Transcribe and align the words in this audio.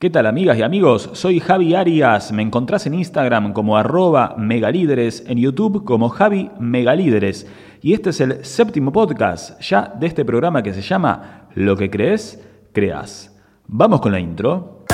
¿Qué 0.00 0.08
tal 0.08 0.24
amigas 0.24 0.56
y 0.56 0.62
amigos? 0.62 1.10
Soy 1.12 1.40
Javi 1.40 1.74
Arias, 1.74 2.32
me 2.32 2.40
encontrás 2.40 2.86
en 2.86 2.94
Instagram 2.94 3.52
como 3.52 3.76
arroba 3.76 4.34
megalíderes, 4.38 5.22
en 5.26 5.36
YouTube 5.36 5.84
como 5.84 6.08
Javi 6.08 6.50
Megalíderes. 6.58 7.46
Y 7.82 7.92
este 7.92 8.08
es 8.08 8.22
el 8.22 8.42
séptimo 8.42 8.92
podcast 8.92 9.60
ya 9.60 9.92
de 10.00 10.06
este 10.06 10.24
programa 10.24 10.62
que 10.62 10.72
se 10.72 10.80
llama 10.80 11.48
Lo 11.54 11.76
que 11.76 11.90
crees, 11.90 12.42
creas. 12.72 13.38
Vamos 13.66 14.00
con 14.00 14.12
la 14.12 14.20
intro. 14.20 14.86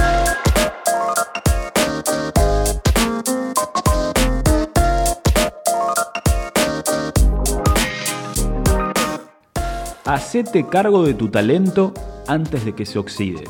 Hacete 10.04 10.66
cargo 10.66 11.04
de 11.04 11.14
tu 11.14 11.28
talento 11.28 11.94
antes 12.26 12.64
de 12.64 12.74
que 12.74 12.84
se 12.84 12.98
oxide. 12.98 13.44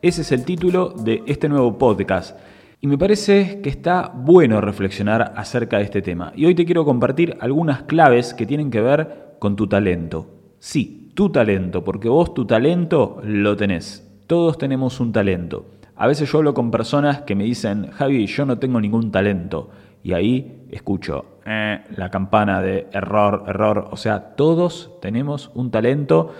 Ese 0.00 0.22
es 0.22 0.30
el 0.30 0.44
título 0.44 0.90
de 0.90 1.24
este 1.26 1.48
nuevo 1.48 1.76
podcast. 1.76 2.38
Y 2.80 2.86
me 2.86 2.96
parece 2.96 3.60
que 3.60 3.68
está 3.68 4.12
bueno 4.14 4.60
reflexionar 4.60 5.32
acerca 5.34 5.78
de 5.78 5.82
este 5.82 6.02
tema. 6.02 6.32
Y 6.36 6.46
hoy 6.46 6.54
te 6.54 6.64
quiero 6.64 6.84
compartir 6.84 7.36
algunas 7.40 7.82
claves 7.82 8.32
que 8.32 8.46
tienen 8.46 8.70
que 8.70 8.80
ver 8.80 9.34
con 9.40 9.56
tu 9.56 9.66
talento. 9.66 10.28
Sí, 10.60 11.10
tu 11.14 11.30
talento, 11.30 11.82
porque 11.82 12.08
vos 12.08 12.32
tu 12.32 12.46
talento 12.46 13.20
lo 13.24 13.56
tenés. 13.56 14.08
Todos 14.28 14.56
tenemos 14.56 15.00
un 15.00 15.10
talento. 15.10 15.66
A 15.96 16.06
veces 16.06 16.30
yo 16.30 16.38
hablo 16.38 16.54
con 16.54 16.70
personas 16.70 17.22
que 17.22 17.34
me 17.34 17.42
dicen, 17.42 17.90
Javi, 17.90 18.24
yo 18.28 18.46
no 18.46 18.56
tengo 18.56 18.80
ningún 18.80 19.10
talento. 19.10 19.70
Y 20.04 20.12
ahí 20.12 20.68
escucho 20.70 21.40
eh, 21.44 21.80
la 21.96 22.08
campana 22.08 22.62
de 22.62 22.86
error, 22.92 23.46
error. 23.48 23.88
O 23.90 23.96
sea, 23.96 24.36
todos 24.36 24.92
tenemos 25.02 25.50
un 25.56 25.72
talento 25.72 26.32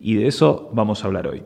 y 0.00 0.16
de 0.16 0.26
eso 0.26 0.68
vamos 0.72 1.04
a 1.04 1.06
hablar 1.06 1.28
hoy. 1.28 1.44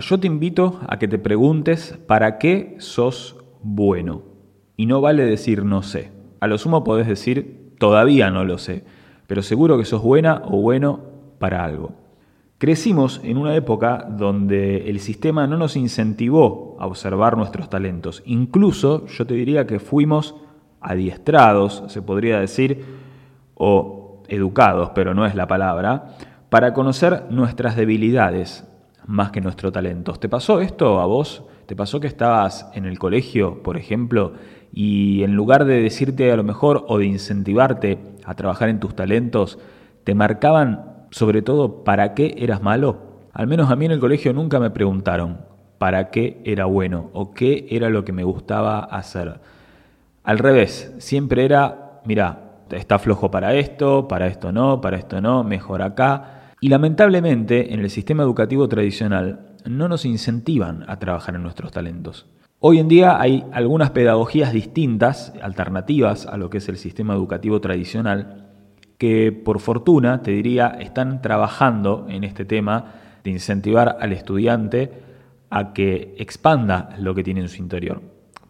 Yo 0.00 0.18
te 0.18 0.26
invito 0.26 0.80
a 0.88 0.98
que 0.98 1.06
te 1.06 1.18
preguntes 1.18 1.98
para 2.06 2.38
qué 2.38 2.74
sos 2.78 3.36
bueno. 3.62 4.22
Y 4.76 4.86
no 4.86 5.00
vale 5.00 5.24
decir 5.24 5.64
no 5.64 5.82
sé. 5.82 6.10
A 6.40 6.48
lo 6.48 6.58
sumo 6.58 6.82
podés 6.82 7.06
decir 7.06 7.74
todavía 7.78 8.30
no 8.30 8.44
lo 8.44 8.58
sé, 8.58 8.84
pero 9.28 9.42
seguro 9.42 9.78
que 9.78 9.84
sos 9.84 10.02
buena 10.02 10.42
o 10.46 10.60
bueno 10.60 11.00
para 11.38 11.64
algo. 11.64 11.92
Crecimos 12.58 13.20
en 13.22 13.36
una 13.36 13.54
época 13.54 14.06
donde 14.10 14.90
el 14.90 14.98
sistema 14.98 15.46
no 15.46 15.56
nos 15.56 15.76
incentivó 15.76 16.76
a 16.80 16.86
observar 16.86 17.36
nuestros 17.36 17.70
talentos. 17.70 18.22
Incluso 18.26 19.06
yo 19.06 19.26
te 19.26 19.34
diría 19.34 19.66
que 19.66 19.78
fuimos 19.78 20.34
adiestrados, 20.80 21.84
se 21.86 22.02
podría 22.02 22.40
decir, 22.40 22.84
o 23.54 24.22
educados, 24.28 24.90
pero 24.94 25.14
no 25.14 25.24
es 25.24 25.34
la 25.34 25.46
palabra, 25.46 26.16
para 26.48 26.72
conocer 26.74 27.24
nuestras 27.30 27.76
debilidades, 27.76 28.66
más 29.06 29.30
que 29.30 29.40
nuestro 29.40 29.72
talento. 29.72 30.12
¿Te 30.14 30.28
pasó 30.28 30.60
esto 30.60 31.00
a 31.00 31.06
vos? 31.06 31.44
¿Te 31.66 31.76
pasó 31.76 32.00
que 32.00 32.06
estabas 32.06 32.70
en 32.74 32.84
el 32.84 32.98
colegio, 32.98 33.62
por 33.62 33.76
ejemplo, 33.76 34.34
y 34.72 35.22
en 35.22 35.34
lugar 35.34 35.64
de 35.64 35.80
decirte 35.82 36.32
a 36.32 36.36
lo 36.36 36.44
mejor 36.44 36.84
o 36.88 36.98
de 36.98 37.06
incentivarte 37.06 37.98
a 38.24 38.34
trabajar 38.34 38.68
en 38.68 38.80
tus 38.80 38.94
talentos, 38.94 39.58
te 40.04 40.14
marcaban 40.14 41.06
sobre 41.10 41.42
todo 41.42 41.84
para 41.84 42.14
qué 42.14 42.34
eras 42.38 42.62
malo? 42.62 42.98
Al 43.32 43.46
menos 43.46 43.70
a 43.70 43.76
mí 43.76 43.84
en 43.86 43.92
el 43.92 44.00
colegio 44.00 44.32
nunca 44.32 44.58
me 44.60 44.70
preguntaron 44.70 45.38
para 45.78 46.10
qué 46.10 46.40
era 46.44 46.64
bueno 46.64 47.10
o 47.12 47.32
qué 47.32 47.66
era 47.70 47.88
lo 47.88 48.04
que 48.04 48.12
me 48.12 48.24
gustaba 48.24 48.80
hacer. 48.80 49.40
Al 50.22 50.38
revés, 50.38 50.94
siempre 50.98 51.44
era, 51.44 52.00
mira, 52.04 52.44
está 52.70 52.98
flojo 52.98 53.30
para 53.30 53.54
esto, 53.54 54.08
para 54.08 54.26
esto 54.26 54.52
no, 54.52 54.80
para 54.80 54.96
esto 54.96 55.20
no, 55.20 55.44
mejor 55.44 55.82
acá. 55.82 56.43
Y 56.64 56.70
lamentablemente 56.70 57.74
en 57.74 57.80
el 57.80 57.90
sistema 57.90 58.22
educativo 58.22 58.70
tradicional 58.70 59.50
no 59.66 59.86
nos 59.86 60.06
incentivan 60.06 60.82
a 60.88 60.98
trabajar 60.98 61.34
en 61.34 61.42
nuestros 61.42 61.72
talentos. 61.72 62.24
Hoy 62.58 62.78
en 62.78 62.88
día 62.88 63.20
hay 63.20 63.44
algunas 63.52 63.90
pedagogías 63.90 64.50
distintas, 64.50 65.34
alternativas 65.42 66.24
a 66.24 66.38
lo 66.38 66.48
que 66.48 66.56
es 66.56 66.68
el 66.70 66.78
sistema 66.78 67.12
educativo 67.12 67.60
tradicional, 67.60 68.46
que 68.96 69.30
por 69.30 69.60
fortuna, 69.60 70.22
te 70.22 70.30
diría, 70.30 70.68
están 70.68 71.20
trabajando 71.20 72.06
en 72.08 72.24
este 72.24 72.46
tema 72.46 72.94
de 73.22 73.32
incentivar 73.32 73.98
al 74.00 74.14
estudiante 74.14 74.90
a 75.50 75.74
que 75.74 76.14
expanda 76.16 76.96
lo 76.98 77.14
que 77.14 77.24
tiene 77.24 77.42
en 77.42 77.48
su 77.50 77.60
interior. 77.60 78.00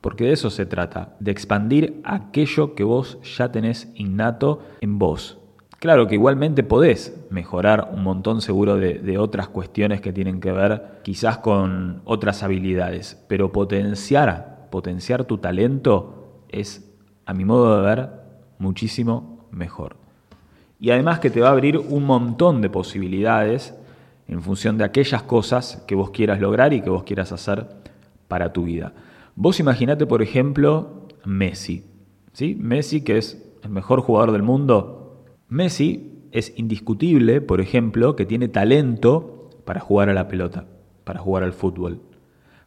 Porque 0.01 0.27
de 0.27 0.35
eso 0.35 0.51
se 0.51 0.67
trata, 0.67 1.17
de 1.19 1.33
expandir 1.33 2.01
aquello 2.05 2.77
que 2.77 2.85
vos 2.85 3.19
ya 3.37 3.51
tenés 3.51 3.93
innato 3.97 4.63
en 4.81 5.01
vos, 5.01 5.41
Claro 5.85 6.07
que 6.07 6.15
igualmente 6.15 6.63
podés 6.63 7.15
mejorar 7.29 7.91
un 7.93 8.03
montón 8.03 8.41
seguro 8.41 8.79
de, 8.79 9.19
otras 9.19 9.49
cuestiones 9.49 10.01
que 10.01 10.15
tienen 10.15 10.41
que 10.41 10.51
ver 10.51 11.01
quizás 11.03 11.37
con 11.37 12.01
otras 12.07 12.43
habilidades, 12.43 13.23
pero 13.29 13.53
potenciar, 13.53 14.69
potenciar 14.71 15.27
tu 15.27 15.37
talento 15.37 16.41
es, 16.49 16.91
a 17.27 17.35
mi 17.35 17.45
modo 17.45 17.77
de 17.77 17.83
ver, 17.83 18.09
muchísimo 18.59 19.47
mejor. 19.51 19.97
Y 20.81 20.89
además 20.89 21.19
que 21.19 21.29
te 21.29 21.43
va 21.43 21.49
a 21.49 21.53
abrir 21.53 21.77
un 21.77 22.05
montón 22.05 22.63
de 22.63 22.71
posibilidades 22.71 23.75
en 24.27 24.41
función 24.41 24.79
de 24.79 24.85
aquellas 24.85 25.23
cosas 25.25 25.85
que 25.87 25.95
vos 25.95 26.13
quieras 26.13 26.41
lograr 26.41 26.73
y 26.73 26.81
que 26.81 26.89
vos 26.89 27.03
quieras 27.03 27.31
hacer 27.31 27.67
para 28.27 28.55
tu 28.55 28.65
vida. 28.65 28.95
Vos 29.37 29.61
imaginate, 29.61 30.07
por 30.07 30.23
ejemplo, 30.23 31.09
Messi. 31.27 31.85
¿sí? 32.33 32.57
Messi, 32.59 33.03
que 33.05 33.19
es 33.19 33.55
el 33.63 33.69
mejor 33.69 34.01
jugador 34.01 34.33
del 34.33 34.43
mundo, 34.43 35.04
Messi 35.55 36.11
es 36.33 36.53
indiscutible, 36.57 37.41
por 37.41 37.61
ejemplo, 37.61 38.17
que 38.17 38.27
tiene 38.27 38.49
talento 38.49 39.51
para 39.65 39.79
jugar 39.79 40.09
a 40.09 40.13
la 40.13 40.27
pelota, 40.27 40.67
para 41.05 41.21
jugar 41.21 41.45
al 41.45 41.53
fútbol. 41.53 42.01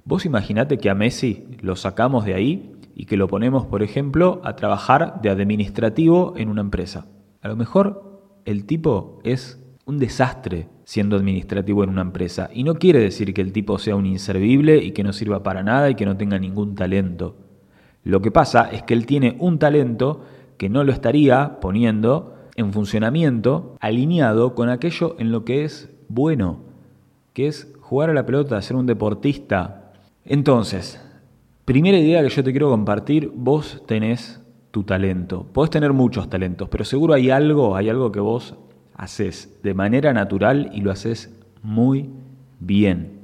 Vos 0.05 0.25
imaginate 0.25 0.77
que 0.77 0.89
a 0.89 0.95
Messi 0.95 1.47
lo 1.59 1.75
sacamos 1.75 2.23
de 2.23 2.33
ahí 2.33 2.71
y 2.95 3.03
que 3.03 3.17
lo 3.17 3.27
ponemos, 3.27 3.65
por 3.65 3.83
ejemplo, 3.83 4.39
a 4.45 4.55
trabajar 4.55 5.21
de 5.21 5.29
administrativo 5.29 6.33
en 6.37 6.47
una 6.47 6.61
empresa. 6.61 7.07
A 7.41 7.49
lo 7.49 7.57
mejor 7.57 8.21
el 8.45 8.63
tipo 8.63 9.19
es 9.25 9.61
un 9.83 9.99
desastre 9.99 10.69
siendo 10.85 11.17
administrativo 11.17 11.83
en 11.83 11.89
una 11.89 12.03
empresa. 12.03 12.49
Y 12.53 12.63
no 12.63 12.75
quiere 12.75 12.99
decir 12.99 13.33
que 13.33 13.41
el 13.41 13.51
tipo 13.51 13.79
sea 13.79 13.97
un 13.97 14.05
inservible 14.05 14.77
y 14.77 14.91
que 14.91 15.03
no 15.03 15.11
sirva 15.11 15.43
para 15.43 15.61
nada 15.61 15.89
y 15.89 15.95
que 15.95 16.05
no 16.05 16.15
tenga 16.15 16.39
ningún 16.39 16.73
talento. 16.73 17.35
Lo 18.05 18.21
que 18.21 18.31
pasa 18.31 18.69
es 18.71 18.83
que 18.83 18.93
él 18.93 19.05
tiene 19.05 19.35
un 19.39 19.59
talento 19.59 20.23
que 20.57 20.69
no 20.69 20.85
lo 20.85 20.93
estaría 20.93 21.59
poniendo 21.59 22.36
en 22.57 22.73
funcionamiento 22.73 23.77
alineado 23.79 24.53
con 24.55 24.69
aquello 24.69 25.15
en 25.19 25.31
lo 25.31 25.45
que 25.45 25.63
es 25.63 25.89
bueno, 26.09 26.59
que 27.33 27.47
es 27.47 27.73
jugar 27.79 28.09
a 28.09 28.13
la 28.13 28.25
pelota, 28.25 28.61
ser 28.61 28.75
un 28.75 28.87
deportista. 28.87 29.93
Entonces, 30.25 31.01
primera 31.63 31.97
idea 31.97 32.21
que 32.23 32.29
yo 32.29 32.43
te 32.43 32.51
quiero 32.51 32.69
compartir, 32.69 33.31
vos 33.33 33.83
tenés 33.85 34.41
tu 34.71 34.83
talento. 34.83 35.45
Podés 35.53 35.69
tener 35.69 35.93
muchos 35.93 36.29
talentos, 36.29 36.67
pero 36.67 36.83
seguro 36.83 37.13
hay 37.13 37.29
algo, 37.29 37.75
hay 37.75 37.89
algo 37.89 38.11
que 38.11 38.19
vos 38.19 38.55
haces 38.95 39.59
de 39.63 39.73
manera 39.73 40.11
natural 40.11 40.71
y 40.73 40.81
lo 40.81 40.91
haces 40.91 41.39
muy 41.61 42.09
bien. 42.59 43.19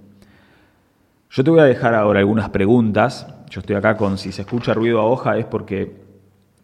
Yo 1.32 1.44
te 1.44 1.50
voy 1.50 1.62
a 1.62 1.64
dejar 1.64 1.96
ahora 1.96 2.20
algunas 2.20 2.50
preguntas. 2.50 3.28
Yo 3.50 3.62
estoy 3.62 3.76
acá 3.76 3.98
con 3.98 4.20
si 4.20 4.32
se 4.32 4.44
escucha 4.44 4.76
ruido 4.76 5.00
a 5.00 5.06
hoja 5.06 5.38
es 5.38 5.46
porque 5.46 6.04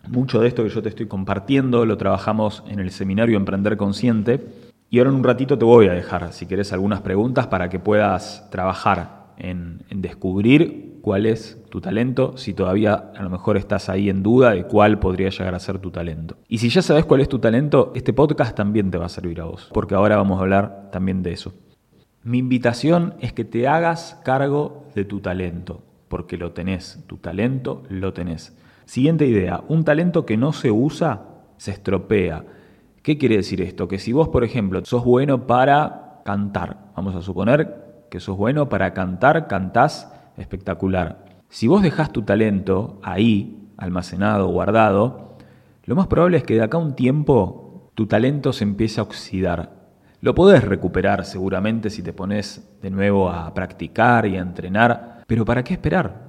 mucho 0.10 0.42
de 0.42 0.48
esto 0.48 0.64
que 0.64 0.70
yo 0.70 0.82
te 0.82 0.90
estoy 0.90 1.08
compartiendo 1.08 1.86
lo 1.86 1.98
trabajamos 1.98 2.64
en 2.68 2.80
el 2.80 2.92
seminario 2.92 3.38
Emprender 3.38 3.78
Consciente. 3.78 4.46
Y 4.90 4.98
ahora 4.98 5.12
en 5.12 5.18
un 5.18 5.24
ratito 5.24 5.58
te 5.58 5.66
voy 5.66 5.88
a 5.88 5.94
dejar, 5.94 6.34
si 6.34 6.48
querés, 6.48 6.74
algunas 6.74 7.02
preguntas 7.02 7.48
para 7.48 7.70
que 7.70 7.80
puedas 7.80 8.50
trabajar 8.50 9.28
en, 9.38 9.84
en 9.90 10.02
descubrir 10.02 11.00
cuál 11.02 11.26
es 11.26 11.58
tu 11.70 11.82
talento, 11.82 12.38
si 12.38 12.54
todavía 12.54 13.12
a 13.16 13.24
lo 13.24 13.30
mejor 13.30 13.58
estás 13.58 13.90
ahí 13.90 14.10
en 14.10 14.24
duda 14.24 14.52
de 14.52 14.64
cuál 14.64 15.00
podría 15.00 15.30
llegar 15.30 15.56
a 15.56 15.60
ser 15.60 15.80
tu 15.80 15.92
talento. 15.92 16.38
Y 16.48 16.58
si 16.58 16.70
ya 16.70 16.82
sabes 16.82 17.06
cuál 17.06 17.22
es 17.22 17.30
tu 17.30 17.40
talento, 17.40 17.92
este 17.96 18.14
podcast 18.14 18.56
también 18.56 18.92
te 18.92 18.98
va 18.98 19.06
a 19.06 19.10
servir 19.10 19.42
a 19.42 19.46
vos, 19.46 19.70
porque 19.74 19.96
ahora 19.96 20.18
vamos 20.18 20.40
a 20.40 20.42
hablar 20.42 20.90
también 20.92 21.24
de 21.24 21.34
eso. 21.34 21.54
Mi 22.24 22.40
invitación 22.40 23.14
es 23.22 23.32
que 23.32 23.46
te 23.46 23.68
hagas 23.68 24.20
cargo 24.26 24.86
de 24.94 25.06
tu 25.06 25.20
talento, 25.20 25.84
porque 26.10 26.38
lo 26.38 26.52
tenés, 26.52 27.04
tu 27.08 27.18
talento 27.18 27.84
lo 27.90 28.14
tenés. 28.14 28.56
Siguiente 28.90 29.28
idea, 29.28 29.64
un 29.68 29.84
talento 29.84 30.26
que 30.26 30.36
no 30.36 30.52
se 30.52 30.72
usa 30.72 31.22
se 31.58 31.70
estropea. 31.70 32.44
¿Qué 33.04 33.20
quiere 33.20 33.36
decir 33.36 33.62
esto? 33.62 33.88
Que 33.88 34.00
si 34.00 34.14
vos, 34.14 34.30
por 34.30 34.44
ejemplo, 34.44 34.84
sos 34.84 35.06
bueno 35.06 35.46
para 35.46 36.22
cantar, 36.26 36.90
vamos 36.96 37.14
a 37.14 37.22
suponer 37.22 38.08
que 38.10 38.20
sos 38.20 38.36
bueno 38.36 38.68
para 38.68 38.96
cantar, 38.96 39.48
cantás 39.48 40.12
espectacular. 40.38 41.24
Si 41.50 41.68
vos 41.68 41.84
dejás 41.84 42.12
tu 42.12 42.24
talento 42.24 43.00
ahí, 43.04 43.70
almacenado, 43.78 44.48
guardado, 44.48 45.36
lo 45.84 45.96
más 45.96 46.08
probable 46.08 46.38
es 46.38 46.44
que 46.44 46.56
de 46.56 46.64
acá 46.64 46.78
a 46.78 46.82
un 46.82 46.96
tiempo 46.96 47.92
tu 47.94 48.08
talento 48.08 48.54
se 48.54 48.64
empiece 48.64 49.00
a 49.00 49.04
oxidar. 49.04 49.72
Lo 50.20 50.34
podés 50.34 50.64
recuperar 50.64 51.26
seguramente 51.26 51.92
si 51.92 52.02
te 52.02 52.12
pones 52.12 52.68
de 52.82 52.90
nuevo 52.90 53.30
a 53.30 53.54
practicar 53.54 54.26
y 54.26 54.38
a 54.38 54.42
entrenar, 54.42 55.26
pero 55.28 55.46
¿para 55.46 55.64
qué 55.64 55.74
esperar? 55.76 56.29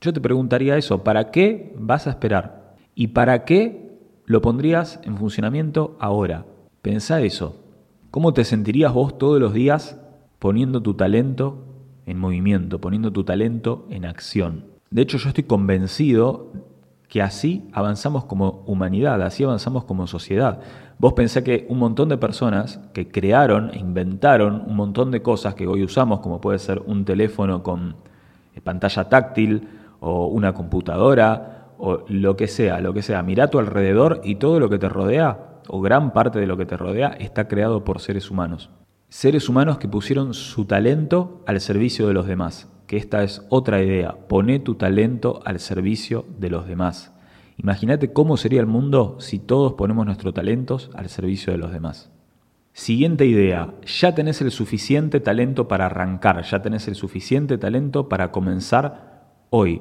Yo 0.00 0.12
te 0.12 0.20
preguntaría 0.20 0.76
eso, 0.76 1.02
¿para 1.04 1.30
qué 1.30 1.74
vas 1.78 2.06
a 2.06 2.10
esperar? 2.10 2.74
¿Y 2.94 3.08
para 3.08 3.44
qué 3.44 3.98
lo 4.24 4.42
pondrías 4.42 5.00
en 5.04 5.16
funcionamiento 5.16 5.96
ahora? 6.00 6.46
Pensá 6.82 7.20
eso. 7.20 7.62
¿Cómo 8.10 8.32
te 8.32 8.44
sentirías 8.44 8.92
vos 8.92 9.18
todos 9.18 9.40
los 9.40 9.52
días 9.52 9.98
poniendo 10.38 10.82
tu 10.82 10.94
talento 10.94 11.66
en 12.06 12.18
movimiento, 12.18 12.80
poniendo 12.80 13.12
tu 13.12 13.24
talento 13.24 13.86
en 13.90 14.06
acción. 14.06 14.64
De 14.90 15.02
hecho, 15.02 15.18
yo 15.18 15.28
estoy 15.28 15.44
convencido 15.44 16.52
que 17.08 17.22
así 17.22 17.68
avanzamos 17.72 18.24
como 18.24 18.62
humanidad, 18.66 19.20
así 19.22 19.44
avanzamos 19.44 19.84
como 19.84 20.06
sociedad. 20.06 20.60
Vos 20.98 21.12
pensé 21.12 21.44
que 21.44 21.66
un 21.68 21.78
montón 21.78 22.08
de 22.08 22.16
personas 22.16 22.80
que 22.92 23.08
crearon 23.08 23.70
e 23.74 23.78
inventaron 23.78 24.64
un 24.66 24.76
montón 24.76 25.10
de 25.10 25.22
cosas 25.22 25.54
que 25.54 25.66
hoy 25.66 25.82
usamos, 25.82 26.20
como 26.20 26.40
puede 26.40 26.58
ser 26.58 26.82
un 26.86 27.04
teléfono 27.04 27.62
con 27.62 27.96
pantalla 28.64 29.08
táctil 29.08 29.68
o 30.00 30.26
una 30.26 30.52
computadora 30.52 31.72
o 31.78 32.04
lo 32.08 32.36
que 32.36 32.48
sea, 32.48 32.80
lo 32.80 32.94
que 32.94 33.02
sea, 33.02 33.22
mira 33.22 33.44
a 33.44 33.50
tu 33.50 33.58
alrededor 33.58 34.20
y 34.24 34.36
todo 34.36 34.60
lo 34.60 34.68
que 34.70 34.78
te 34.78 34.88
rodea, 34.88 35.60
o 35.68 35.80
gran 35.80 36.12
parte 36.12 36.38
de 36.38 36.46
lo 36.46 36.56
que 36.56 36.66
te 36.66 36.76
rodea, 36.76 37.08
está 37.08 37.48
creado 37.48 37.84
por 37.84 38.00
seres 38.00 38.30
humanos. 38.30 38.70
Seres 39.08 39.48
humanos 39.48 39.78
que 39.78 39.88
pusieron 39.88 40.34
su 40.34 40.64
talento 40.64 41.42
al 41.46 41.60
servicio 41.60 42.08
de 42.08 42.14
los 42.14 42.26
demás, 42.26 42.68
que 42.86 42.96
esta 42.96 43.22
es 43.22 43.44
otra 43.50 43.82
idea, 43.82 44.16
poné 44.28 44.58
tu 44.58 44.74
talento 44.74 45.40
al 45.44 45.60
servicio 45.60 46.24
de 46.38 46.50
los 46.50 46.66
demás. 46.66 47.12
Imagínate 47.58 48.12
cómo 48.12 48.36
sería 48.36 48.60
el 48.60 48.66
mundo 48.66 49.16
si 49.18 49.38
todos 49.38 49.74
ponemos 49.74 50.06
nuestros 50.06 50.34
talentos 50.34 50.90
al 50.94 51.08
servicio 51.08 51.52
de 51.52 51.58
los 51.58 51.72
demás. 51.72 52.10
Siguiente 52.72 53.24
idea, 53.24 53.72
ya 53.86 54.14
tenés 54.14 54.42
el 54.42 54.50
suficiente 54.50 55.20
talento 55.20 55.66
para 55.66 55.86
arrancar, 55.86 56.42
ya 56.42 56.60
tenés 56.60 56.88
el 56.88 56.94
suficiente 56.94 57.56
talento 57.56 58.08
para 58.10 58.30
comenzar 58.30 59.15
hoy. 59.56 59.80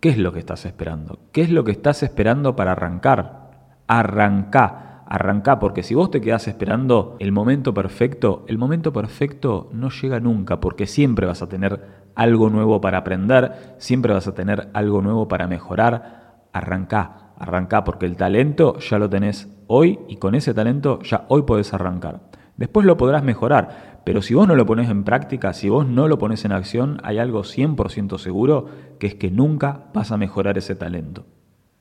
¿Qué 0.00 0.08
es 0.08 0.18
lo 0.18 0.32
que 0.32 0.40
estás 0.40 0.66
esperando? 0.66 1.20
¿Qué 1.30 1.42
es 1.42 1.50
lo 1.50 1.62
que 1.62 1.70
estás 1.70 2.02
esperando 2.02 2.56
para 2.56 2.72
arrancar? 2.72 3.76
Arrancá, 3.86 5.04
arrancá, 5.06 5.60
porque 5.60 5.84
si 5.84 5.94
vos 5.94 6.10
te 6.10 6.20
quedás 6.20 6.48
esperando 6.48 7.14
el 7.20 7.30
momento 7.30 7.72
perfecto, 7.72 8.44
el 8.48 8.58
momento 8.58 8.92
perfecto 8.92 9.70
no 9.72 9.90
llega 9.90 10.18
nunca, 10.18 10.58
porque 10.58 10.86
siempre 10.86 11.24
vas 11.26 11.40
a 11.40 11.48
tener 11.48 12.02
algo 12.16 12.50
nuevo 12.50 12.80
para 12.80 12.98
aprender, 12.98 13.76
siempre 13.78 14.12
vas 14.12 14.26
a 14.26 14.34
tener 14.34 14.70
algo 14.74 15.02
nuevo 15.02 15.28
para 15.28 15.46
mejorar, 15.46 16.48
arrancá, 16.52 17.34
arrancá, 17.38 17.84
porque 17.84 18.06
el 18.06 18.16
talento 18.16 18.80
ya 18.80 18.98
lo 18.98 19.08
tenés 19.08 19.48
hoy 19.68 20.00
y 20.08 20.16
con 20.16 20.34
ese 20.34 20.52
talento 20.52 20.98
ya 21.02 21.26
hoy 21.28 21.42
podés 21.42 21.72
arrancar. 21.72 22.22
Después 22.56 22.84
lo 22.84 22.96
podrás 22.96 23.22
mejorar, 23.22 23.91
pero 24.04 24.22
si 24.22 24.34
vos 24.34 24.48
no 24.48 24.56
lo 24.56 24.66
pones 24.66 24.90
en 24.90 25.04
práctica, 25.04 25.52
si 25.52 25.68
vos 25.68 25.86
no 25.86 26.08
lo 26.08 26.18
pones 26.18 26.44
en 26.44 26.52
acción, 26.52 26.98
hay 27.04 27.18
algo 27.18 27.42
100% 27.42 28.18
seguro, 28.18 28.66
que 28.98 29.06
es 29.06 29.14
que 29.14 29.30
nunca 29.30 29.84
vas 29.94 30.12
a 30.12 30.16
mejorar 30.16 30.58
ese 30.58 30.74
talento. 30.74 31.26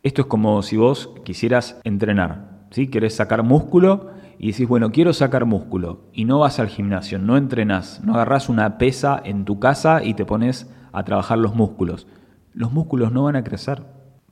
Esto 0.03 0.21
es 0.21 0.27
como 0.27 0.61
si 0.61 0.77
vos 0.77 1.11
quisieras 1.23 1.79
entrenar, 1.83 2.65
¿sí? 2.71 2.87
Querés 2.87 3.15
sacar 3.15 3.43
músculo 3.43 4.09
y 4.39 4.51
decís, 4.51 4.67
bueno, 4.67 4.91
quiero 4.91 5.13
sacar 5.13 5.45
músculo, 5.45 6.01
y 6.13 6.25
no 6.25 6.39
vas 6.39 6.59
al 6.59 6.67
gimnasio, 6.67 7.19
no 7.19 7.37
entrenás, 7.37 8.01
no 8.03 8.13
agarrás 8.13 8.49
una 8.49 8.77
pesa 8.77 9.21
en 9.23 9.45
tu 9.45 9.59
casa 9.59 10.03
y 10.03 10.15
te 10.15 10.25
pones 10.25 10.71
a 10.91 11.03
trabajar 11.03 11.37
los 11.37 11.55
músculos. 11.55 12.07
Los 12.53 12.71
músculos 12.71 13.11
no 13.11 13.23
van 13.23 13.35
a 13.35 13.43
crecer. 13.43 13.83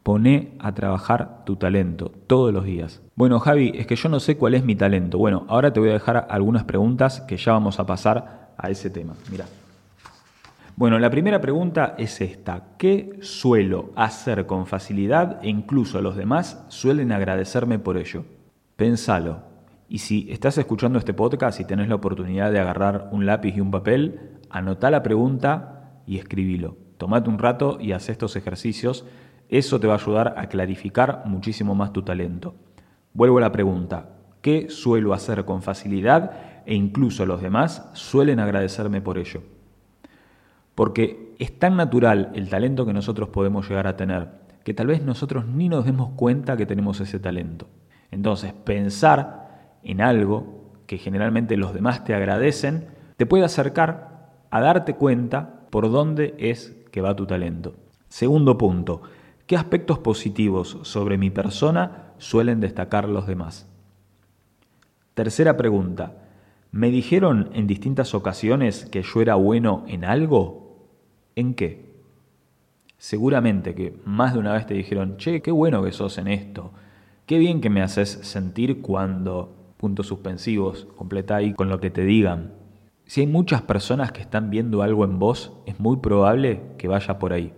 Poné 0.09 0.53
a 0.57 0.73
trabajar 0.73 1.45
tu 1.45 1.57
talento 1.57 2.11
todos 2.25 2.51
los 2.51 2.65
días. 2.65 2.99
Bueno, 3.13 3.39
Javi, 3.39 3.73
es 3.75 3.85
que 3.85 3.95
yo 3.95 4.09
no 4.09 4.19
sé 4.19 4.37
cuál 4.37 4.55
es 4.55 4.65
mi 4.65 4.75
talento. 4.75 5.19
Bueno, 5.19 5.45
ahora 5.47 5.71
te 5.71 5.79
voy 5.79 5.89
a 5.89 5.93
dejar 5.93 6.25
algunas 6.31 6.63
preguntas 6.63 7.21
que 7.21 7.37
ya 7.37 7.51
vamos 7.51 7.79
a 7.79 7.85
pasar 7.85 8.55
a 8.57 8.71
ese 8.71 8.89
tema. 8.89 9.13
Mira. 9.29 9.45
Bueno, 10.75 10.97
la 10.97 11.11
primera 11.11 11.39
pregunta 11.39 11.93
es 11.99 12.21
esta. 12.21 12.69
¿Qué 12.79 13.19
suelo 13.21 13.91
hacer 13.95 14.47
con 14.47 14.65
facilidad 14.65 15.43
e 15.43 15.49
incluso 15.49 16.01
los 16.01 16.15
demás 16.15 16.65
suelen 16.69 17.11
agradecerme 17.11 17.77
por 17.77 17.95
ello? 17.95 18.25
Pensalo. 18.77 19.43
Y 19.87 19.99
si 19.99 20.25
estás 20.31 20.57
escuchando 20.57 20.97
este 20.97 21.13
podcast 21.13 21.59
y 21.59 21.65
tenés 21.65 21.87
la 21.87 21.93
oportunidad 21.93 22.51
de 22.51 22.59
agarrar 22.59 23.09
un 23.11 23.27
lápiz 23.27 23.55
y 23.55 23.61
un 23.61 23.69
papel, 23.69 24.39
anota 24.49 24.89
la 24.89 25.03
pregunta 25.03 26.01
y 26.07 26.17
escribilo. 26.17 26.77
Tomate 26.97 27.29
un 27.29 27.37
rato 27.37 27.77
y 27.79 27.91
haz 27.91 28.09
estos 28.09 28.35
ejercicios 28.35 29.05
eso 29.49 29.79
te 29.79 29.87
va 29.87 29.95
a 29.95 29.97
ayudar 29.97 30.35
a 30.37 30.47
clarificar 30.47 31.23
muchísimo 31.25 31.75
más 31.75 31.91
tu 31.91 32.03
talento. 32.03 32.55
Vuelvo 33.13 33.39
a 33.39 33.41
la 33.41 33.51
pregunta, 33.51 34.09
¿qué 34.41 34.69
suelo 34.69 35.13
hacer 35.13 35.43
con 35.45 35.61
facilidad 35.61 36.31
e 36.65 36.75
incluso 36.75 37.25
los 37.25 37.41
demás 37.41 37.89
suelen 37.93 38.39
agradecerme 38.39 39.01
por 39.01 39.17
ello? 39.17 39.41
Porque 40.75 41.35
es 41.39 41.57
tan 41.57 41.75
natural 41.75 42.31
el 42.35 42.49
talento 42.49 42.85
que 42.85 42.93
nosotros 42.93 43.29
podemos 43.29 43.67
llegar 43.67 43.87
a 43.87 43.97
tener 43.97 44.39
que 44.63 44.73
tal 44.73 44.87
vez 44.87 45.01
nosotros 45.01 45.47
ni 45.47 45.67
nos 45.67 45.85
demos 45.85 46.11
cuenta 46.15 46.55
que 46.55 46.65
tenemos 46.65 46.99
ese 46.99 47.19
talento. 47.19 47.67
Entonces, 48.11 48.53
pensar 48.53 49.77
en 49.83 50.01
algo 50.01 50.73
que 50.85 50.97
generalmente 50.97 51.57
los 51.57 51.73
demás 51.73 52.03
te 52.03 52.13
agradecen 52.13 52.87
te 53.17 53.25
puede 53.25 53.45
acercar 53.45 54.29
a 54.51 54.61
darte 54.61 54.95
cuenta 54.95 55.61
por 55.69 55.89
dónde 55.91 56.35
es 56.37 56.75
que 56.91 57.01
va 57.01 57.15
tu 57.15 57.25
talento. 57.25 57.75
Segundo 58.07 58.57
punto, 58.57 59.01
¿Qué 59.49 59.57
aspectos 59.57 59.97
positivos 59.97 60.77
sobre 60.83 61.17
mi 61.17 61.31
persona 61.31 62.13
suelen 62.19 62.59
destacar 62.59 63.09
los 63.09 63.25
demás? 63.25 63.67
Tercera 65.15 65.57
pregunta. 65.57 66.13
¿Me 66.71 66.91
dijeron 66.91 67.49
en 67.55 67.65
distintas 67.65 68.13
ocasiones 68.13 68.85
que 68.85 69.01
yo 69.01 69.21
era 69.23 69.33
bueno 69.33 69.85
en 69.87 70.05
algo? 70.05 70.85
¿En 71.35 71.55
qué? 71.55 71.95
Seguramente 72.99 73.73
que 73.73 73.99
más 74.05 74.35
de 74.35 74.39
una 74.39 74.53
vez 74.53 74.67
te 74.67 74.75
dijeron, 74.75 75.17
che, 75.17 75.41
qué 75.41 75.49
bueno 75.49 75.81
que 75.81 75.93
sos 75.93 76.19
en 76.19 76.27
esto. 76.27 76.71
Qué 77.25 77.39
bien 77.39 77.59
que 77.59 77.71
me 77.71 77.81
haces 77.81 78.19
sentir 78.21 78.83
cuando... 78.83 79.55
Puntos 79.77 80.05
suspensivos, 80.05 80.85
completa 80.95 81.37
ahí 81.37 81.55
con 81.55 81.69
lo 81.69 81.79
que 81.79 81.89
te 81.89 82.05
digan. 82.05 82.53
Si 83.05 83.21
hay 83.21 83.27
muchas 83.27 83.63
personas 83.63 84.11
que 84.11 84.21
están 84.21 84.51
viendo 84.51 84.83
algo 84.83 85.05
en 85.05 85.17
vos, 85.17 85.53
es 85.65 85.79
muy 85.79 85.97
probable 85.97 86.61
que 86.77 86.87
vaya 86.87 87.17
por 87.17 87.33
ahí. 87.33 87.51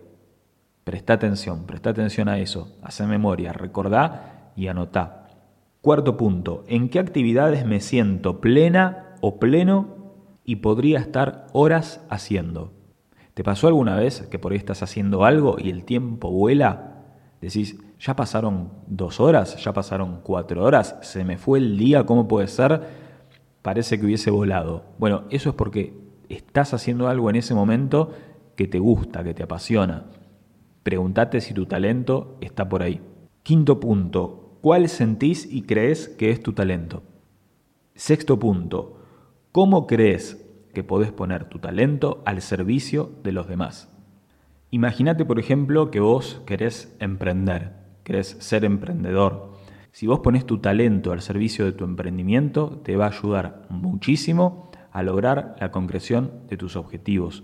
Presta 0.83 1.13
atención, 1.13 1.65
presta 1.67 1.91
atención 1.91 2.27
a 2.27 2.39
eso, 2.39 2.75
hace 2.81 3.05
memoria, 3.05 3.53
recordá 3.53 4.51
y 4.55 4.67
anotá. 4.67 5.27
Cuarto 5.81 6.17
punto, 6.17 6.63
¿en 6.67 6.89
qué 6.89 6.99
actividades 6.99 7.65
me 7.65 7.79
siento 7.79 8.41
plena 8.41 9.15
o 9.21 9.39
pleno 9.39 10.13
y 10.43 10.57
podría 10.57 10.99
estar 10.99 11.47
horas 11.53 12.05
haciendo? 12.09 12.73
¿Te 13.35 13.43
pasó 13.43 13.67
alguna 13.67 13.95
vez 13.95 14.27
que 14.29 14.39
por 14.39 14.51
ahí 14.51 14.57
estás 14.57 14.81
haciendo 14.83 15.23
algo 15.23 15.57
y 15.59 15.69
el 15.69 15.85
tiempo 15.85 16.31
vuela? 16.31 17.03
Decís, 17.41 17.77
ya 17.99 18.15
pasaron 18.15 18.71
dos 18.87 19.19
horas, 19.19 19.63
ya 19.63 19.73
pasaron 19.73 20.21
cuatro 20.23 20.63
horas, 20.63 20.97
se 21.01 21.23
me 21.23 21.37
fue 21.37 21.59
el 21.59 21.77
día, 21.77 22.05
¿cómo 22.05 22.27
puede 22.27 22.47
ser? 22.47 22.81
Parece 23.61 23.99
que 23.99 24.05
hubiese 24.05 24.31
volado. 24.31 24.85
Bueno, 24.97 25.23
eso 25.29 25.49
es 25.49 25.55
porque 25.55 25.93
estás 26.27 26.73
haciendo 26.73 27.07
algo 27.07 27.29
en 27.29 27.35
ese 27.35 27.53
momento 27.53 28.11
que 28.55 28.67
te 28.67 28.79
gusta, 28.79 29.23
que 29.23 29.33
te 29.35 29.43
apasiona. 29.43 30.05
Pregúntate 30.83 31.41
si 31.41 31.53
tu 31.53 31.67
talento 31.67 32.37
está 32.41 32.67
por 32.67 32.81
ahí. 32.81 33.01
Quinto 33.43 33.79
punto, 33.79 34.57
¿cuál 34.61 34.89
sentís 34.89 35.47
y 35.51 35.61
crees 35.61 36.07
que 36.07 36.31
es 36.31 36.41
tu 36.41 36.53
talento? 36.53 37.03
Sexto 37.93 38.39
punto, 38.39 38.97
¿cómo 39.51 39.85
crees 39.85 40.43
que 40.73 40.83
podés 40.83 41.11
poner 41.11 41.45
tu 41.45 41.59
talento 41.59 42.23
al 42.25 42.41
servicio 42.41 43.11
de 43.23 43.31
los 43.31 43.47
demás? 43.47 43.95
Imagínate, 44.71 45.23
por 45.23 45.37
ejemplo, 45.37 45.91
que 45.91 45.99
vos 45.99 46.41
querés 46.47 46.95
emprender, 46.99 47.73
querés 48.03 48.37
ser 48.39 48.65
emprendedor. 48.65 49.51
Si 49.91 50.07
vos 50.07 50.21
pones 50.21 50.45
tu 50.45 50.59
talento 50.59 51.11
al 51.11 51.21
servicio 51.21 51.65
de 51.65 51.73
tu 51.73 51.83
emprendimiento, 51.83 52.81
te 52.83 52.95
va 52.95 53.05
a 53.05 53.09
ayudar 53.09 53.67
muchísimo 53.69 54.71
a 54.91 55.03
lograr 55.03 55.55
la 55.59 55.71
concreción 55.71 56.47
de 56.47 56.57
tus 56.57 56.75
objetivos. 56.75 57.43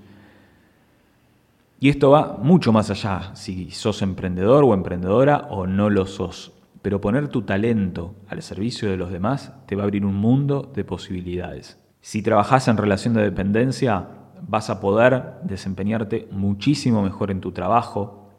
Y 1.79 1.89
esto 1.89 2.09
va 2.09 2.37
mucho 2.41 2.73
más 2.73 2.89
allá, 2.89 3.35
si 3.35 3.69
sos 3.69 4.01
emprendedor 4.01 4.63
o 4.63 4.73
emprendedora 4.73 5.47
o 5.51 5.67
no 5.67 5.91
lo 5.91 6.07
sos. 6.07 6.53
Pero 6.81 7.01
poner 7.01 7.27
tu 7.27 7.43
talento 7.43 8.15
al 8.27 8.41
servicio 8.41 8.89
de 8.89 8.97
los 8.97 9.11
demás 9.11 9.53
te 9.67 9.75
va 9.75 9.83
a 9.83 9.85
abrir 9.85 10.03
un 10.03 10.15
mundo 10.15 10.71
de 10.73 10.83
posibilidades. 10.83 11.79
Si 12.01 12.23
trabajas 12.23 12.67
en 12.67 12.77
relación 12.77 13.13
de 13.13 13.21
dependencia, 13.21 14.07
vas 14.47 14.71
a 14.71 14.79
poder 14.79 15.33
desempeñarte 15.43 16.27
muchísimo 16.31 17.03
mejor 17.03 17.29
en 17.29 17.41
tu 17.41 17.51
trabajo 17.51 18.29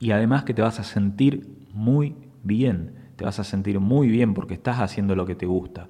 y 0.00 0.10
además 0.10 0.42
que 0.42 0.54
te 0.54 0.62
vas 0.62 0.80
a 0.80 0.84
sentir 0.84 1.68
muy 1.72 2.16
bien. 2.42 3.12
Te 3.14 3.24
vas 3.24 3.38
a 3.38 3.44
sentir 3.44 3.78
muy 3.78 4.08
bien 4.08 4.34
porque 4.34 4.54
estás 4.54 4.80
haciendo 4.80 5.14
lo 5.14 5.26
que 5.26 5.36
te 5.36 5.46
gusta. 5.46 5.86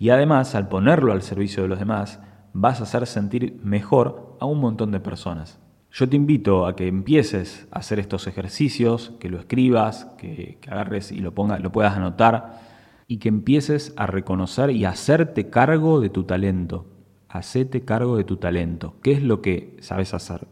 Y 0.00 0.10
además, 0.10 0.54
al 0.56 0.66
ponerlo 0.66 1.12
al 1.12 1.22
servicio 1.22 1.62
de 1.62 1.68
los 1.68 1.78
demás, 1.78 2.20
vas 2.54 2.80
a 2.80 2.84
hacer 2.84 3.06
sentir 3.06 3.60
mejor 3.62 4.36
a 4.40 4.46
un 4.46 4.58
montón 4.58 4.90
de 4.90 4.98
personas. 4.98 5.60
Yo 5.92 6.08
te 6.08 6.16
invito 6.16 6.66
a 6.66 6.76
que 6.76 6.86
empieces 6.86 7.66
a 7.72 7.80
hacer 7.80 7.98
estos 7.98 8.26
ejercicios, 8.26 9.12
que 9.18 9.28
lo 9.28 9.38
escribas, 9.38 10.06
que, 10.18 10.58
agarres 10.68 11.10
y 11.10 11.18
lo, 11.18 11.34
pongas, 11.34 11.60
lo 11.60 11.72
puedas 11.72 11.96
anotar 11.96 12.60
y 13.08 13.18
que 13.18 13.28
empieces 13.28 13.92
a 13.96 14.06
reconocer 14.06 14.70
y 14.70 14.84
hacerte 14.84 15.50
cargo 15.50 16.00
de 16.00 16.10
tu 16.10 16.24
talento. 16.24 16.86
Hacete 17.28 17.84
cargo 17.84 18.16
de 18.16 18.24
tu 18.24 18.36
talento. 18.36 18.94
¿Qué 19.02 19.12
es 19.12 19.22
lo 19.22 19.42
que 19.42 19.76
sabes 19.80 20.14
hacer? 20.14 20.46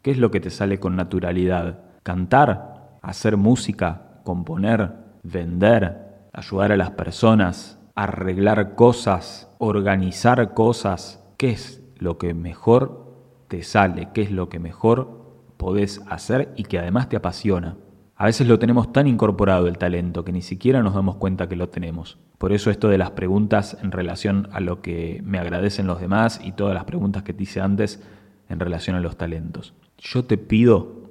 ¿Qué 0.00 0.10
es 0.10 0.18
lo 0.18 0.30
que 0.30 0.40
te 0.40 0.50
sale 0.50 0.80
con 0.80 0.96
naturalidad? 0.96 1.80
Cantar, 2.02 2.98
hacer 3.02 3.36
música, 3.36 4.20
componer, 4.24 4.92
vender, 5.22 6.28
ayudar 6.32 6.72
a 6.72 6.76
las 6.78 6.92
personas, 6.92 7.78
arreglar 7.94 8.74
cosas, 8.74 9.50
organizar 9.58 10.54
cosas. 10.54 11.22
¿Qué 11.36 11.50
es 11.50 11.82
lo 11.98 12.16
que 12.16 12.32
mejor 12.32 13.07
te 13.48 13.62
sale, 13.62 14.08
qué 14.14 14.22
es 14.22 14.30
lo 14.30 14.48
que 14.48 14.58
mejor 14.58 15.18
podés 15.56 16.00
hacer 16.08 16.52
y 16.56 16.64
que 16.64 16.78
además 16.78 17.08
te 17.08 17.16
apasiona. 17.16 17.76
A 18.14 18.26
veces 18.26 18.48
lo 18.48 18.58
tenemos 18.58 18.92
tan 18.92 19.06
incorporado 19.06 19.68
el 19.68 19.78
talento 19.78 20.24
que 20.24 20.32
ni 20.32 20.42
siquiera 20.42 20.82
nos 20.82 20.94
damos 20.94 21.16
cuenta 21.16 21.48
que 21.48 21.56
lo 21.56 21.68
tenemos. 21.68 22.18
Por 22.38 22.52
eso 22.52 22.70
esto 22.70 22.88
de 22.88 22.98
las 22.98 23.12
preguntas 23.12 23.76
en 23.82 23.92
relación 23.92 24.48
a 24.52 24.60
lo 24.60 24.82
que 24.82 25.20
me 25.24 25.38
agradecen 25.38 25.86
los 25.86 26.00
demás 26.00 26.40
y 26.42 26.52
todas 26.52 26.74
las 26.74 26.84
preguntas 26.84 27.22
que 27.22 27.32
te 27.32 27.44
hice 27.44 27.60
antes 27.60 28.02
en 28.48 28.60
relación 28.60 28.96
a 28.96 29.00
los 29.00 29.16
talentos. 29.16 29.74
Yo 29.98 30.24
te 30.24 30.36
pido, 30.36 31.10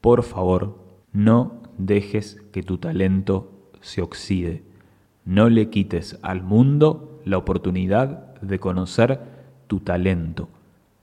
por 0.00 0.22
favor, 0.22 0.78
no 1.12 1.62
dejes 1.78 2.42
que 2.52 2.62
tu 2.62 2.78
talento 2.78 3.70
se 3.80 4.02
oxide. 4.02 4.62
No 5.24 5.48
le 5.48 5.70
quites 5.70 6.18
al 6.22 6.42
mundo 6.42 7.20
la 7.24 7.38
oportunidad 7.38 8.40
de 8.40 8.58
conocer 8.58 9.20
tu 9.68 9.80
talento. 9.80 10.48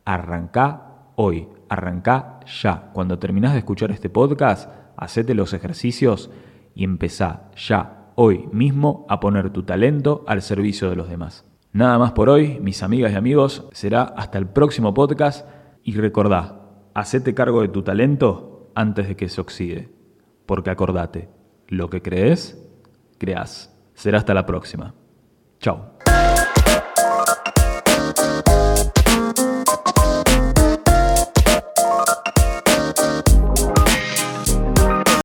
Arranca 0.10 1.12
hoy, 1.18 1.48
arranca 1.70 2.40
ya. 2.48 2.90
Cuando 2.94 3.20
terminás 3.20 3.54
de 3.54 3.60
escuchar 3.60 3.92
este 3.92 4.10
podcast, 4.10 4.68
hacete 4.98 5.36
los 5.36 5.54
ejercicios 5.54 6.32
y 6.74 6.84
empezá 6.84 7.52
ya, 7.56 8.12
hoy 8.16 8.50
mismo, 8.52 9.06
a 9.08 9.20
poner 9.20 9.52
tu 9.52 9.62
talento 9.62 10.24
al 10.26 10.42
servicio 10.42 10.90
de 10.90 10.96
los 10.96 11.10
demás. 11.10 11.46
Nada 11.74 12.00
más 12.00 12.14
por 12.14 12.28
hoy, 12.28 12.60
mis 12.60 12.82
amigas 12.82 13.12
y 13.12 13.18
amigos, 13.18 13.68
será 13.72 14.02
hasta 14.02 14.40
el 14.40 14.48
próximo 14.48 14.96
podcast 14.96 15.48
y 15.84 15.94
recordá, 15.94 16.60
hacete 16.96 17.36
cargo 17.36 17.62
de 17.62 17.68
tu 17.68 17.84
talento 17.84 18.72
antes 18.74 19.10
de 19.10 19.16
que 19.16 19.30
se 19.30 19.42
oxide, 19.42 19.92
porque 20.48 20.72
acordate, 20.72 21.30
lo 21.68 21.92
que 21.92 22.02
crees, 22.02 22.68
creas. 23.20 23.78
Será 23.94 24.18
hasta 24.18 24.34
la 24.34 24.48
próxima. 24.48 24.96
Chao. 25.60 25.99